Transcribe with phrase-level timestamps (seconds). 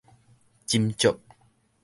[0.65, 1.19] 斟酌